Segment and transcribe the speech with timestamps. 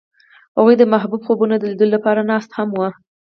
[0.57, 2.87] هغوی د محبوب خوبونو د لیدلو لپاره ناست هم وو.